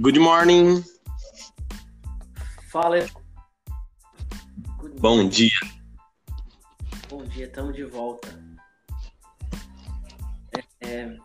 [0.00, 0.84] Good morning.
[2.70, 3.04] Fala.
[4.78, 5.58] Good Bom dia.
[7.08, 8.28] Bom dia, estamos de volta.
[10.52, 11.16] É, é...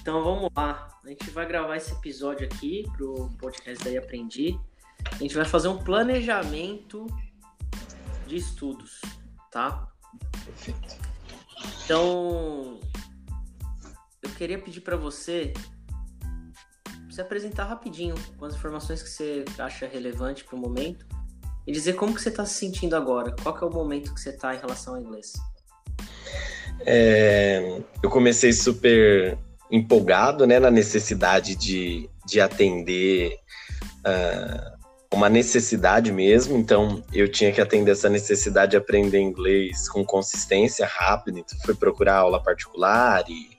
[0.00, 1.00] Então vamos lá.
[1.04, 4.56] A gente vai gravar esse episódio aqui pro podcast daí Aprendi.
[5.10, 7.08] A gente vai fazer um planejamento
[8.28, 9.00] de estudos,
[9.50, 9.92] tá?
[10.44, 10.96] Perfeito.
[11.84, 12.78] Então,
[14.22, 15.52] eu queria pedir para você
[17.14, 21.06] se apresentar rapidinho com as informações que você acha relevante para o momento
[21.64, 24.30] e dizer como que você está se sentindo agora, qual é o momento que você
[24.30, 25.32] está em relação ao inglês.
[26.80, 29.38] É, eu comecei super
[29.70, 33.38] empolgado né, na necessidade de, de atender
[34.00, 34.76] uh,
[35.14, 40.84] uma necessidade mesmo, então eu tinha que atender essa necessidade de aprender inglês com consistência
[40.84, 43.54] rápida, então fui procurar aula particular e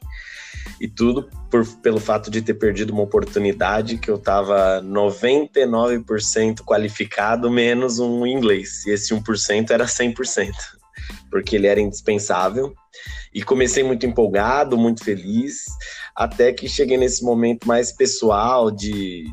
[0.80, 7.50] e tudo por, pelo fato de ter perdido uma oportunidade que eu estava 99% qualificado
[7.50, 8.86] menos um inglês.
[8.86, 10.52] E esse 1% era 100%,
[11.30, 12.74] porque ele era indispensável.
[13.34, 15.66] E comecei muito empolgado, muito feliz,
[16.16, 19.26] até que cheguei nesse momento mais pessoal de,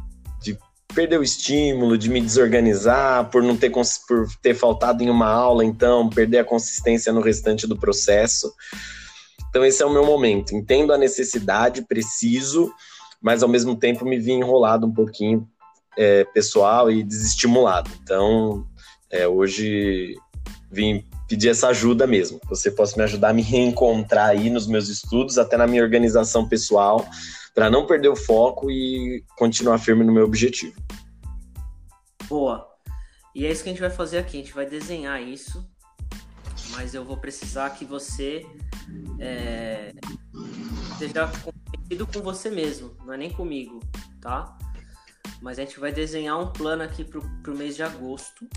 [0.43, 0.59] de
[0.93, 5.65] perder o estímulo, de me desorganizar, por não ter, por ter faltado em uma aula,
[5.65, 8.53] então perder a consistência no restante do processo.
[9.53, 10.57] Então esse é o meu momento.
[10.57, 12.73] Entendo a necessidade, preciso,
[13.21, 15.47] mas ao mesmo tempo me vi enrolado um pouquinho
[15.95, 17.91] é, pessoal e desestimulado.
[18.03, 18.67] Então
[19.11, 20.17] é, hoje
[20.71, 22.41] vim pedir essa ajuda mesmo.
[22.49, 26.49] Você possa me ajudar a me reencontrar aí nos meus estudos, até na minha organização
[26.49, 27.07] pessoal,
[27.55, 30.81] para não perder o foco e continuar firme no meu objetivo.
[32.27, 32.67] Boa.
[33.35, 34.39] E é isso que a gente vai fazer aqui.
[34.39, 35.63] A gente vai desenhar isso
[36.73, 38.47] mas eu vou precisar que você
[39.19, 39.93] é,
[40.93, 43.81] esteja comprometido com você mesmo, não é nem comigo,
[44.21, 44.57] tá?
[45.41, 48.49] Mas a gente vai desenhar um plano aqui pro, pro mês de agosto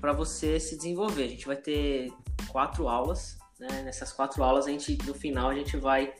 [0.00, 1.24] para você se desenvolver.
[1.24, 2.12] A gente vai ter
[2.48, 3.82] quatro aulas, né?
[3.82, 6.12] Nessas quatro aulas a gente, no final, a gente vai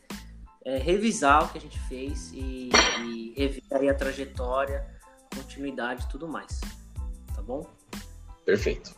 [0.65, 2.71] é, revisar o que a gente fez e,
[3.03, 4.87] e rever a trajetória,
[5.35, 6.61] continuidade e tudo mais,
[7.35, 7.67] tá bom?
[8.45, 8.95] Perfeito.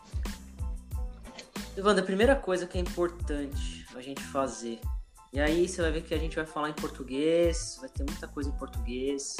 [1.76, 4.80] Evandro, a primeira coisa que é importante a gente fazer.
[5.30, 8.26] E aí você vai ver que a gente vai falar em português, vai ter muita
[8.26, 9.36] coisa em português.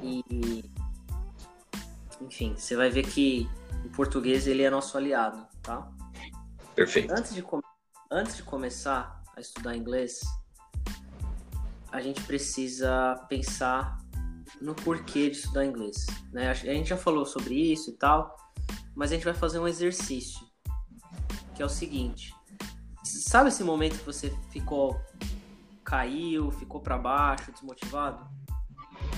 [0.00, 0.22] E
[2.20, 3.50] enfim, você vai ver que
[3.84, 5.90] o português ele é nosso aliado, tá?
[6.76, 7.12] Perfeito.
[7.12, 7.44] Antes de,
[8.12, 10.20] antes de começar a estudar inglês,
[11.90, 13.98] a gente precisa pensar
[14.60, 16.06] no porquê de estudar inglês.
[16.32, 16.48] Né?
[16.48, 18.36] A gente já falou sobre isso e tal,
[18.94, 20.49] mas a gente vai fazer um exercício
[21.60, 22.34] que é o seguinte.
[23.04, 24.98] Sabe esse momento que você ficou
[25.84, 28.26] caiu, ficou para baixo, desmotivado?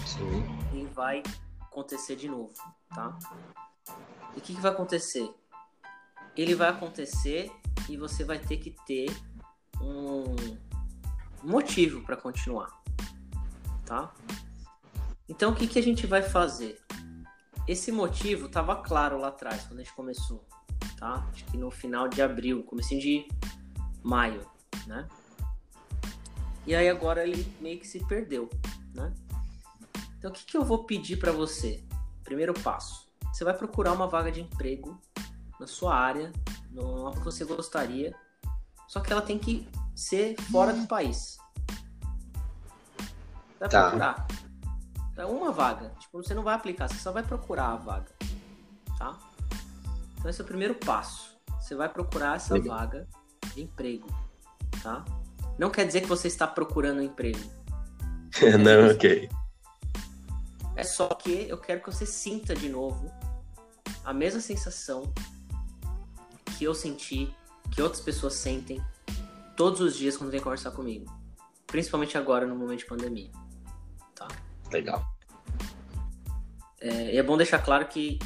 [0.04, 0.42] Sim.
[0.76, 1.22] E vai
[1.60, 2.52] acontecer de novo,
[2.92, 3.16] tá?
[4.34, 5.32] E o que, que vai acontecer?
[6.36, 7.52] Ele vai acontecer
[7.88, 9.08] e você vai ter que ter
[9.80, 10.34] um
[11.44, 12.82] motivo para continuar,
[13.86, 14.12] tá?
[15.28, 16.82] Então o que, que a gente vai fazer?
[17.68, 20.44] Esse motivo estava claro lá atrás, quando a gente começou
[21.02, 21.26] tá?
[21.32, 23.28] Acho que no final de abril, comecinho de
[24.04, 24.46] maio,
[24.86, 25.08] né?
[26.64, 28.48] E aí agora ele meio que se perdeu,
[28.94, 29.12] né?
[30.16, 31.82] Então o que, que eu vou pedir para você?
[32.22, 34.96] Primeiro passo, você vai procurar uma vaga de emprego
[35.58, 36.32] na sua área,
[36.70, 38.14] no que você gostaria,
[38.86, 41.36] só que ela tem que ser fora do país.
[43.58, 43.82] Vai tá.
[43.82, 44.26] procurar.
[45.16, 45.90] É uma vaga.
[45.98, 48.12] Tipo, você não vai aplicar, você só vai procurar a vaga.
[48.98, 49.18] Tá?
[50.22, 51.36] Então esse é o primeiro passo.
[51.60, 52.78] Você vai procurar essa Legal.
[52.78, 53.08] vaga
[53.56, 54.06] de emprego,
[54.80, 55.04] tá?
[55.58, 57.40] Não quer dizer que você está procurando um emprego.
[58.62, 59.28] Não, ok.
[60.76, 63.12] É só que eu quero que você sinta de novo
[64.04, 65.12] a mesma sensação
[66.56, 67.34] que eu senti,
[67.72, 68.80] que outras pessoas sentem
[69.56, 71.12] todos os dias quando vem conversar comigo.
[71.66, 73.32] Principalmente agora no momento de pandemia.
[74.14, 74.28] Tá?
[74.70, 75.04] Legal.
[76.80, 78.20] É, é bom deixar claro que,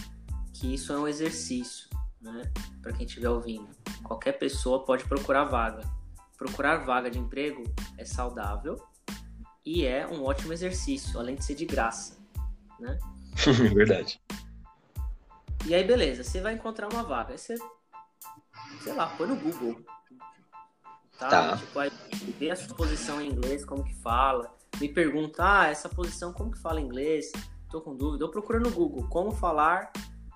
[0.52, 1.85] que isso é um exercício
[2.32, 2.52] né?
[2.82, 3.68] Para quem estiver ouvindo,
[4.02, 5.82] qualquer pessoa pode procurar vaga.
[6.36, 7.62] Procurar vaga de emprego
[7.96, 8.76] é saudável
[9.64, 12.18] e é um ótimo exercício, além de ser de graça,
[12.78, 12.98] né?
[13.74, 14.20] Verdade.
[15.66, 17.32] E aí, beleza, você vai encontrar uma vaga.
[17.32, 17.56] Aí você,
[18.82, 19.82] sei lá, põe no Google.
[21.18, 21.28] Tá?
[21.28, 21.56] tá.
[21.56, 21.90] Tipo, aí
[22.38, 24.54] vê a sua posição em inglês, como que fala.
[24.78, 27.32] Me pergunta, ah, essa posição como que fala em inglês?
[27.70, 28.24] Tô com dúvida.
[28.24, 29.90] Eu procuro no Google como falar,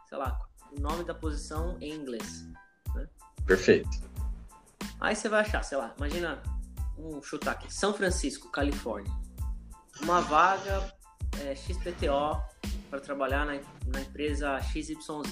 [0.08, 0.37] sei lá,
[0.72, 2.46] o nome da posição em inglês.
[2.94, 3.08] Né?
[3.46, 3.88] Perfeito.
[5.00, 6.43] Aí você vai achar, sei lá, imagina,
[6.99, 9.11] um chutar aqui, São Francisco, Califórnia.
[10.02, 10.93] Uma vaga
[11.40, 12.43] é, XPTO
[12.88, 15.08] para trabalhar na, na empresa XYZ.
[15.08, 15.22] O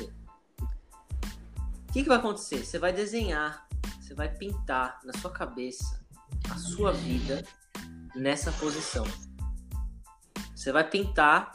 [1.93, 2.65] que, que vai acontecer?
[2.65, 3.67] Você vai desenhar,
[4.01, 6.01] você vai pintar na sua cabeça
[6.51, 7.45] a sua vida
[8.15, 9.05] nessa posição.
[10.55, 11.53] Você vai pintar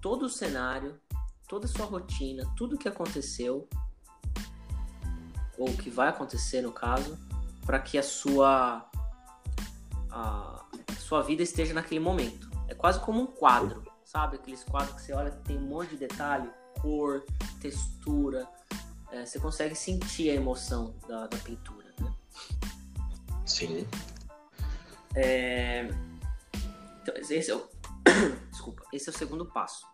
[0.00, 0.98] todo o cenário,
[1.46, 3.68] toda a sua rotina, tudo que aconteceu
[5.58, 7.18] ou que vai acontecer no caso,
[7.64, 8.88] para que a sua
[10.10, 10.66] a
[10.98, 12.50] sua vida esteja naquele momento.
[12.68, 14.36] É quase como um quadro, sabe?
[14.36, 16.50] Aqueles quadros que você olha que tem um monte de detalhe,
[16.80, 17.24] cor,
[17.60, 18.48] textura.
[19.10, 22.14] É, você consegue sentir a emoção da, da pintura, né?
[23.44, 23.86] Sim.
[25.14, 25.88] É...
[27.02, 27.68] Então, esse é o...
[28.50, 29.86] Desculpa, esse é o segundo passo.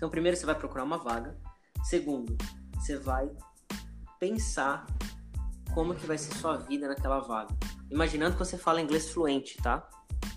[0.00, 1.36] Então, primeiro você vai procurar uma vaga.
[1.84, 2.34] Segundo,
[2.74, 3.30] você vai
[4.18, 4.86] pensar
[5.74, 7.54] como que vai ser sua vida naquela vaga.
[7.90, 9.86] Imaginando que você fala inglês fluente, tá?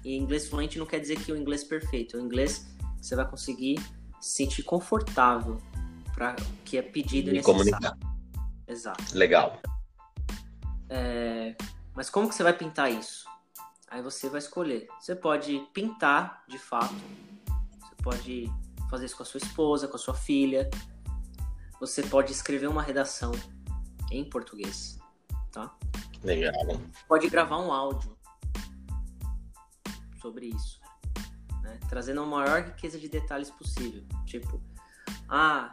[0.04, 2.18] E inglês fluente não quer dizer que o inglês perfeito.
[2.18, 3.80] O inglês você vai conseguir
[4.20, 5.58] se sentir confortável
[6.14, 7.72] para que é pedido e necessário.
[7.72, 7.98] comunicar.
[8.68, 9.18] Exato.
[9.18, 9.62] Legal.
[10.90, 11.56] É...
[11.96, 13.26] Mas como que você vai pintar isso?
[13.90, 14.90] Aí você vai escolher.
[15.00, 16.94] Você pode pintar, de fato.
[17.80, 18.52] Você pode
[18.94, 20.70] fazer isso com a sua esposa, com a sua filha.
[21.80, 23.32] Você pode escrever uma redação
[24.12, 25.00] em português,
[25.52, 25.76] tá?
[26.24, 26.54] Legal.
[27.08, 28.16] Pode gravar um áudio
[30.22, 30.80] sobre isso,
[31.64, 31.80] né?
[31.90, 34.04] trazendo a maior riqueza de detalhes possível.
[34.28, 34.62] Tipo,
[35.28, 35.72] ah,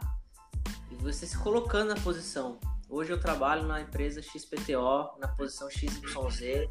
[0.99, 2.59] você se colocando na posição.
[2.89, 6.67] Hoje eu trabalho na empresa XPTO, na posição XYZ,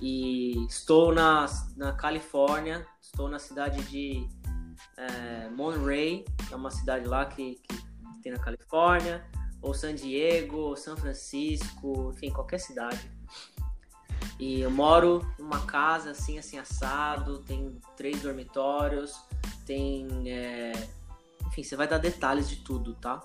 [0.00, 1.46] e estou na,
[1.76, 4.28] na Califórnia, estou na cidade de
[5.00, 9.24] é, Monterey, que é uma cidade lá que, que tem na Califórnia
[9.62, 13.10] ou San Diego, ou São Francisco, enfim, qualquer cidade.
[14.38, 19.14] E eu moro numa casa assim, assim, assado, tem três dormitórios,
[19.66, 20.30] tem.
[20.30, 20.72] É...
[21.46, 23.22] Enfim, você vai dar detalhes de tudo, tá?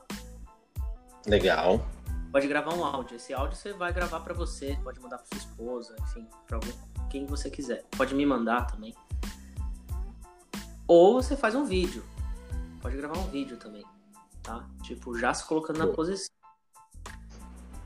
[1.26, 1.86] Legal.
[2.32, 3.16] Pode gravar um áudio.
[3.16, 6.60] Esse áudio você vai gravar para você, pode mandar para sua esposa, enfim, para
[7.10, 7.86] quem você quiser.
[7.96, 8.94] Pode me mandar também.
[10.88, 12.04] Ou você faz um vídeo.
[12.82, 13.84] Pode gravar um vídeo também
[14.46, 14.64] tá?
[14.84, 16.34] Tipo, já se colocando na posição,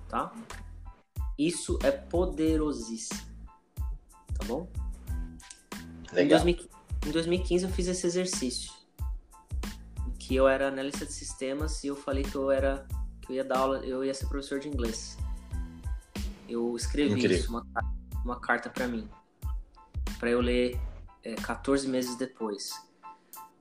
[0.08, 0.32] tá?
[1.38, 3.22] Isso é poderosíssimo,
[4.38, 4.70] tá bom?
[6.12, 6.46] Legal.
[6.46, 8.74] Em, 2015 eu fiz esse exercício,
[10.20, 12.86] que eu era analista de sistemas e eu falei que eu era,
[13.22, 15.18] que eu ia dar aula, eu ia ser professor de inglês.
[16.48, 17.38] Eu escrevi Incrível.
[17.38, 17.66] isso, uma,
[18.26, 19.10] uma carta para mim,
[20.20, 20.78] para eu ler
[21.24, 22.89] é, 14 meses depois.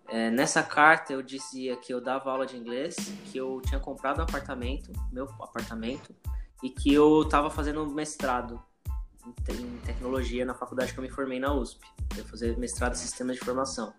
[0.08, 2.96] É, nessa carta eu dizia que eu dava aula de inglês,
[3.31, 6.14] que eu tinha comprado um apartamento, meu apartamento,
[6.62, 8.60] e que eu estava fazendo mestrado
[9.50, 11.87] em, tecnologia na faculdade que eu me formei na USP.
[12.16, 13.93] Eu fazer mestrado em sistemas de informação.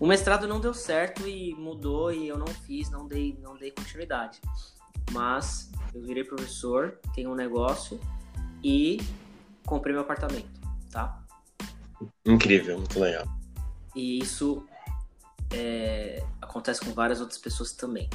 [0.00, 3.70] O mestrado não deu certo e mudou e eu não fiz, não dei, não dei
[3.70, 4.40] continuidade.
[5.12, 8.00] Mas eu virei professor, tenho um negócio
[8.62, 9.00] e
[9.64, 10.60] comprei meu apartamento,
[10.90, 11.22] tá?
[12.24, 13.24] Incrível, muito legal.
[13.94, 14.66] E isso
[15.52, 18.08] é, acontece com várias outras pessoas também.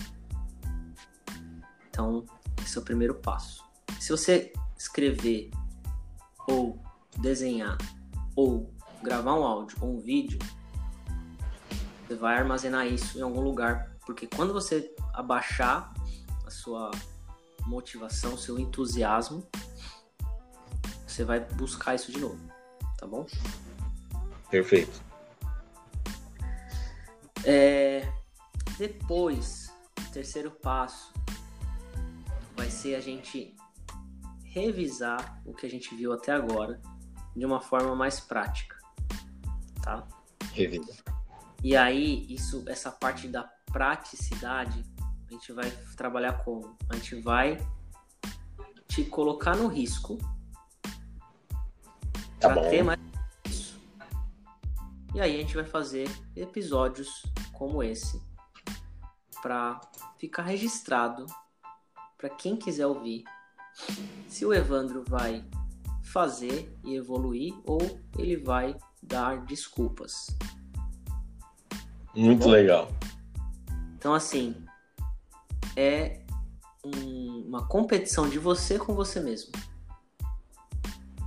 [1.89, 2.25] Então,
[2.63, 3.63] esse é o primeiro passo.
[3.99, 5.51] Se você escrever
[6.47, 6.81] ou
[7.17, 7.77] desenhar
[8.35, 10.39] ou gravar um áudio ou um vídeo,
[12.07, 15.93] você vai armazenar isso em algum lugar, porque quando você abaixar
[16.45, 16.91] a sua
[17.65, 19.45] motivação, seu entusiasmo,
[21.05, 22.39] você vai buscar isso de novo,
[22.97, 23.25] tá bom?
[24.49, 25.06] Perfeito.
[27.45, 28.11] É,
[28.77, 31.13] depois, o terceiro passo
[32.55, 33.55] vai ser a gente
[34.43, 36.81] revisar o que a gente viu até agora
[37.35, 38.77] de uma forma mais prática,
[39.83, 40.07] tá?
[40.53, 40.97] Revisar.
[41.63, 44.83] E aí, isso, essa parte da praticidade,
[45.27, 46.75] a gente vai trabalhar como?
[46.89, 47.57] A gente vai
[48.87, 50.17] te colocar no risco
[52.39, 52.96] tá para ter mais
[55.17, 58.21] e aí a gente vai fazer episódios como esse
[59.41, 59.81] para
[60.19, 61.25] ficar registrado
[62.15, 63.23] para quem quiser ouvir
[64.27, 65.43] se o Evandro vai
[66.03, 67.79] fazer e evoluir ou
[68.15, 70.27] ele vai dar desculpas.
[72.13, 72.87] Muito Bom, legal.
[73.95, 74.55] Então assim,
[75.75, 76.21] é
[76.85, 79.51] um, uma competição de você com você mesmo.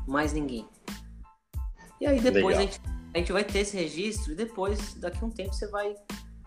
[0.06, 0.68] Mais ninguém.
[2.00, 2.58] E aí depois legal.
[2.58, 5.66] a gente a gente vai ter esse registro e depois, daqui a um tempo, você
[5.68, 5.94] vai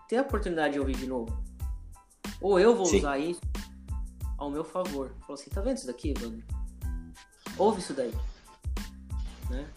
[0.08, 1.42] ter a oportunidade de ouvir de novo.
[2.40, 2.98] Ou eu vou Sim.
[2.98, 3.40] usar isso
[4.38, 5.14] ao meu favor.
[5.20, 6.42] Falou assim, tá vendo isso daqui, Evandro?
[7.58, 8.12] Ouve isso daí.
[9.50, 9.68] Né?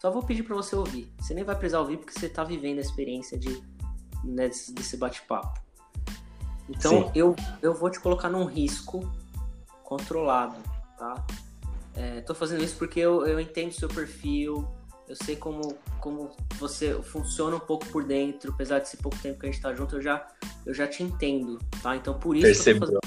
[0.00, 1.12] Só vou pedir para você ouvir.
[1.18, 3.62] Você nem vai precisar ouvir porque você tá vivendo a experiência de,
[4.24, 5.60] né, desse, bate-papo.
[6.68, 9.00] Então eu, eu vou te colocar num risco
[9.82, 10.56] controlado,
[10.98, 11.26] tá?
[11.94, 14.66] É, tô fazendo isso porque eu, eu entendo seu perfil,
[15.12, 19.38] eu sei como, como você funciona um pouco por dentro, apesar de ser pouco tempo
[19.38, 20.26] que a gente tá junto, eu já,
[20.64, 21.94] eu já te entendo, tá?
[21.94, 23.00] Então por isso, que eu tô fazendo,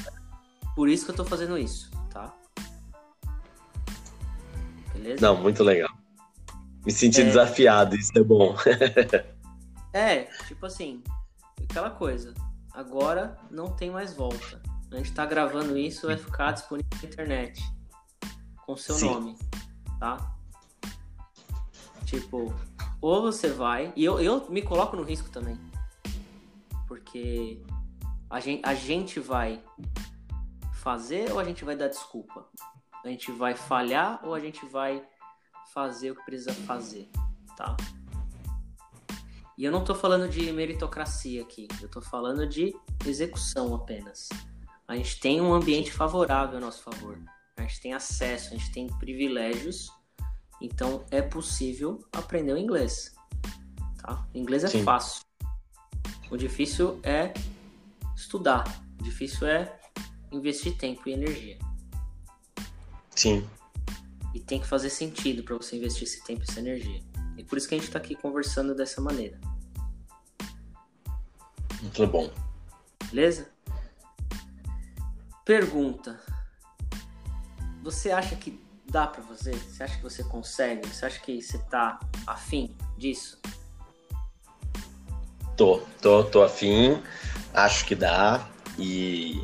[0.75, 2.31] por isso que eu tô fazendo isso, tá?
[4.93, 5.19] Beleza?
[5.19, 5.89] Não, muito legal.
[6.85, 7.23] Me senti é...
[7.23, 8.55] desafiado, isso é bom.
[9.91, 11.01] é, tipo assim,
[11.67, 12.35] aquela coisa.
[12.71, 14.61] Agora não tem mais volta.
[14.91, 17.63] A gente tá gravando isso, vai ficar disponível na internet.
[18.63, 19.05] Com seu Sim.
[19.05, 19.37] nome,
[19.99, 20.34] tá?
[22.05, 22.53] Tipo,
[23.01, 23.91] ou você vai.
[23.95, 25.59] E eu, eu me coloco no risco também.
[26.87, 27.61] Porque
[28.29, 29.61] a gente, a gente vai
[30.73, 32.47] fazer ou a gente vai dar desculpa?
[33.03, 35.03] A gente vai falhar ou a gente vai
[35.73, 37.09] fazer o que precisa fazer,
[37.57, 37.75] tá?
[39.57, 44.29] E eu não tô falando de meritocracia aqui, eu tô falando de execução apenas.
[44.87, 47.17] A gente tem um ambiente favorável a nosso favor.
[47.57, 49.89] A gente tem acesso, a gente tem privilégios
[50.61, 53.13] então é possível aprender o inglês.
[54.01, 54.25] Tá?
[54.33, 54.83] O inglês é Sim.
[54.83, 55.23] fácil.
[56.29, 57.33] O difícil é
[58.15, 58.63] estudar.
[58.99, 59.79] O difícil é
[60.31, 61.57] investir tempo e energia.
[63.15, 63.47] Sim.
[64.33, 67.01] E tem que fazer sentido para você investir esse tempo e essa energia.
[67.37, 69.39] E por isso que a gente está aqui conversando dessa maneira.
[71.81, 72.31] Muito bom.
[73.09, 73.49] Beleza?
[75.45, 76.19] Pergunta.
[77.83, 78.64] Você acha que
[78.95, 79.51] dá para você?
[79.51, 80.87] Você acha que você consegue?
[80.87, 83.37] Você acha que você tá afim disso?
[85.57, 87.03] Tô, tô, tô afim.
[87.53, 88.47] Acho que dá.
[88.79, 89.37] E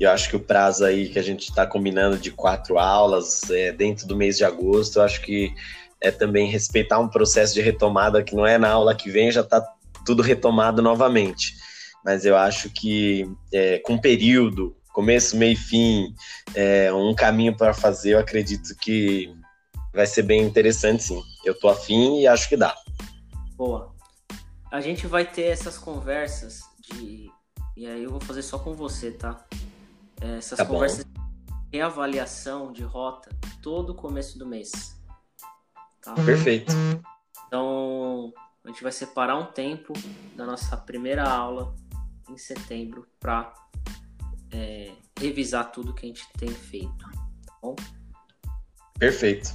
[0.00, 3.70] eu acho que o prazo aí que a gente está combinando de quatro aulas é,
[3.70, 5.54] dentro do mês de agosto, eu acho que
[6.00, 9.42] é também respeitar um processo de retomada que não é na aula que vem já
[9.42, 9.64] está
[10.04, 11.54] tudo retomado novamente.
[12.04, 16.14] Mas eu acho que é, com período, começo, meio e fim,
[16.54, 19.34] é, um caminho para fazer, eu acredito que
[19.92, 21.22] vai ser bem interessante, sim.
[21.44, 22.74] Eu tô afim e acho que dá.
[23.56, 23.94] Boa.
[24.70, 27.30] A gente vai ter essas conversas de.
[27.76, 29.44] E aí eu vou fazer só com você, tá?
[30.20, 31.22] É, essas tá conversas bom.
[31.70, 33.30] de reavaliação de rota
[33.62, 34.96] todo começo do mês.
[36.02, 36.14] Tá?
[36.14, 36.72] Perfeito.
[37.46, 38.32] Então,
[38.64, 39.92] a gente vai separar um tempo
[40.36, 41.74] da nossa primeira aula
[42.28, 43.52] em setembro para
[44.52, 46.98] é, revisar tudo que a gente tem feito.
[47.46, 47.76] Tá bom?
[48.98, 49.52] Perfeito.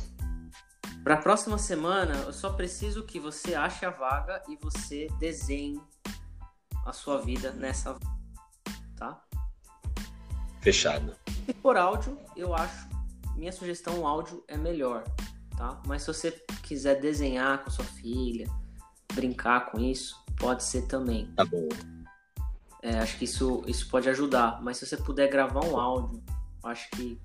[1.04, 5.80] Para a próxima semana, eu só preciso que você ache a vaga e você desenhe
[6.84, 8.18] a sua vida nessa vaga,
[8.96, 9.24] tá?
[10.62, 11.16] Fechado.
[11.48, 12.90] E por áudio, eu acho,
[13.36, 15.04] minha sugestão, o áudio é melhor,
[15.56, 15.80] tá?
[15.86, 16.32] Mas se você
[16.64, 18.48] quiser desenhar com sua filha,
[19.14, 21.32] brincar com isso, pode ser também.
[21.36, 21.70] Tá bom.
[22.86, 24.62] É, acho que isso, isso pode ajudar.
[24.62, 26.22] Mas se você puder gravar um áudio,
[26.64, 27.20] acho que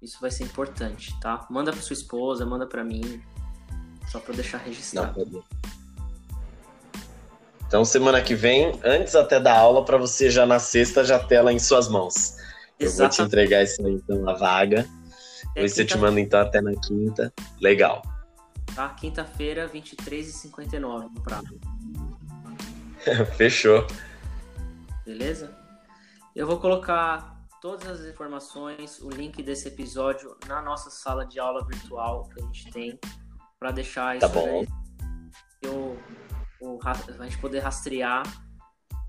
[0.00, 1.46] isso vai ser importante, tá?
[1.50, 3.22] Manda para sua esposa, manda para mim,
[4.10, 5.26] só para deixar registrado.
[5.30, 5.44] Não,
[7.66, 11.52] então semana que vem, antes até da aula, para você já na sexta já tela
[11.52, 12.36] em suas mãos.
[12.80, 14.88] Eu vou te entregar isso aí, então na vaga.
[15.54, 17.30] É Depois eu te mando então até na quinta.
[17.60, 18.00] Legal.
[18.74, 18.88] Tá?
[18.88, 21.60] Quinta-feira, 23h59 no prazo.
[23.36, 23.86] Fechou
[25.04, 25.56] beleza?
[26.34, 31.64] Eu vou colocar todas as informações, o link desse episódio na nossa sala de aula
[31.66, 32.98] virtual que a gente tem
[33.58, 34.64] para deixar tá isso bom.
[35.62, 35.98] Eu,
[36.60, 38.22] o, a gente poder rastrear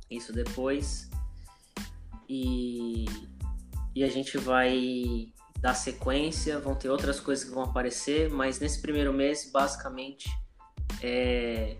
[0.10, 1.10] isso depois
[2.30, 3.06] e,
[3.94, 8.82] e a gente vai dar sequência, vão ter outras coisas que vão aparecer, mas nesse
[8.82, 10.30] primeiro mês, basicamente,
[11.02, 11.78] é,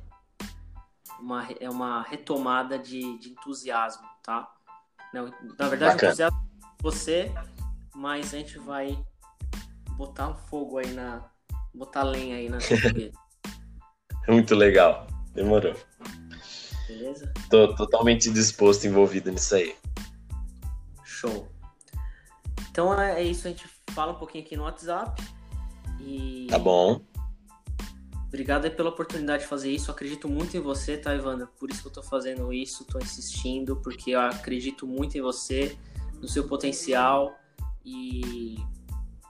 [1.20, 4.52] uma, é uma retomada de, de entusiasmo, tá?
[5.14, 5.26] Não,
[5.58, 6.08] na verdade, Bacana.
[6.12, 7.32] entusiasmo é você,
[7.96, 8.98] mas a gente vai
[9.92, 11.24] botar um fogo aí na.
[11.74, 12.58] botar lenha aí na
[14.28, 15.08] Muito legal.
[15.34, 15.76] Demorou.
[16.88, 17.32] Beleza?
[17.50, 19.76] Tô totalmente disposto, envolvido nisso aí.
[21.04, 21.48] Show.
[22.70, 25.22] Então é isso, a gente fala um pouquinho aqui no WhatsApp.
[26.00, 26.48] E...
[26.50, 27.02] Tá bom.
[28.28, 29.90] Obrigado pela oportunidade de fazer isso.
[29.90, 31.48] Eu acredito muito em você, tá, Ivana?
[31.60, 35.78] Por isso que eu tô fazendo isso, tô insistindo, porque eu acredito muito em você,
[36.22, 37.38] no seu potencial
[37.84, 38.58] e,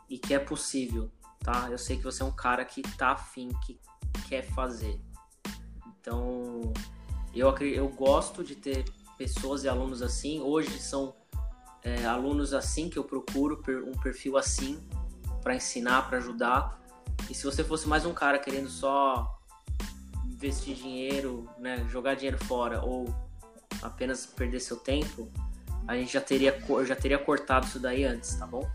[0.09, 1.67] e que é possível, tá?
[1.69, 3.79] Eu sei que você é um cara que tá afim, que
[4.27, 4.99] quer fazer.
[5.87, 6.73] Então,
[7.33, 8.85] eu, eu gosto de ter
[9.17, 10.39] pessoas e alunos assim.
[10.39, 11.15] Hoje são
[11.83, 14.79] é, alunos assim que eu procuro, um perfil assim,
[15.43, 16.84] para ensinar, para ajudar
[17.29, 19.37] e se você fosse mais um cara querendo só
[20.25, 23.13] investir dinheiro, né, jogar dinheiro fora ou
[23.81, 25.29] apenas perder seu tempo,
[25.87, 28.67] a gente já teria, já teria cortado isso daí antes, tá bom?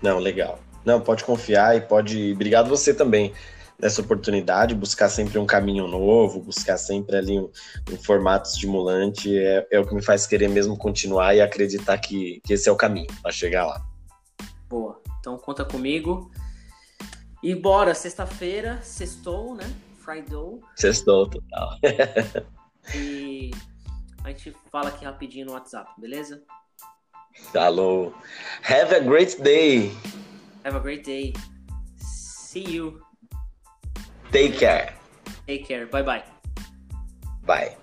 [0.00, 0.58] Não, legal.
[0.84, 2.32] Não, pode confiar e pode.
[2.32, 3.32] Obrigado você também
[3.78, 7.50] nessa oportunidade, buscar sempre um caminho novo, buscar sempre ali um,
[7.92, 12.40] um formato estimulante, é, é, o que me faz querer mesmo continuar e acreditar que,
[12.44, 13.84] que esse é o caminho para chegar lá.
[14.68, 16.30] Boa, então conta comigo.
[17.42, 19.64] E bora, sexta-feira, sextou, né?
[19.98, 20.60] Friday.
[20.76, 21.78] Sextou, total.
[22.94, 23.50] e
[24.24, 26.42] a gente fala aqui rapidinho no WhatsApp, beleza?
[27.54, 28.12] Alô.
[28.62, 29.92] Have a great day.
[30.64, 31.32] Have a great day.
[31.98, 33.00] See you.
[34.32, 34.94] Take care.
[35.46, 35.86] Take care.
[35.86, 36.24] Bye bye.
[37.44, 37.76] Bye.